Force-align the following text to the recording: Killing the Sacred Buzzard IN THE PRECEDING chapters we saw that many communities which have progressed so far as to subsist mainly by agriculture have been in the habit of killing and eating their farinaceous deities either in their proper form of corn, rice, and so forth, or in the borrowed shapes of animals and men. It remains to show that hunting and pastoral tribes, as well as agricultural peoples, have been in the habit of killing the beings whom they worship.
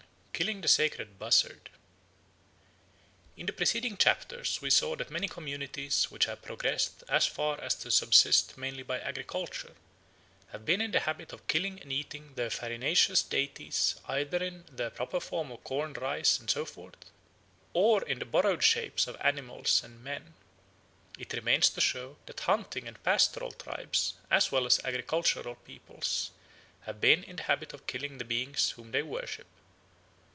Killing 0.33 0.61
the 0.61 0.67
Sacred 0.67 1.19
Buzzard 1.19 1.69
IN 3.37 3.45
THE 3.45 3.53
PRECEDING 3.53 3.97
chapters 3.97 4.59
we 4.59 4.71
saw 4.71 4.95
that 4.95 5.11
many 5.11 5.27
communities 5.27 6.09
which 6.09 6.25
have 6.25 6.41
progressed 6.41 7.03
so 7.07 7.19
far 7.19 7.61
as 7.61 7.75
to 7.75 7.91
subsist 7.91 8.57
mainly 8.57 8.81
by 8.81 8.99
agriculture 8.99 9.75
have 10.51 10.65
been 10.65 10.81
in 10.81 10.89
the 10.89 11.01
habit 11.01 11.31
of 11.31 11.45
killing 11.45 11.79
and 11.79 11.91
eating 11.91 12.33
their 12.33 12.49
farinaceous 12.49 13.21
deities 13.21 13.97
either 14.07 14.43
in 14.43 14.65
their 14.71 14.89
proper 14.89 15.19
form 15.19 15.51
of 15.51 15.63
corn, 15.63 15.93
rice, 15.93 16.39
and 16.39 16.49
so 16.49 16.65
forth, 16.65 17.11
or 17.73 18.01
in 18.01 18.17
the 18.17 18.25
borrowed 18.25 18.63
shapes 18.63 19.05
of 19.05 19.21
animals 19.21 19.83
and 19.83 20.03
men. 20.03 20.33
It 21.19 21.33
remains 21.33 21.69
to 21.69 21.81
show 21.81 22.17
that 22.25 22.39
hunting 22.39 22.87
and 22.87 23.03
pastoral 23.03 23.51
tribes, 23.51 24.15
as 24.31 24.51
well 24.51 24.65
as 24.65 24.79
agricultural 24.83 25.53
peoples, 25.53 26.31
have 26.87 26.99
been 26.99 27.23
in 27.25 27.35
the 27.35 27.43
habit 27.43 27.73
of 27.73 27.85
killing 27.85 28.17
the 28.17 28.25
beings 28.25 28.71
whom 28.71 28.89
they 28.89 29.03
worship. 29.03 29.45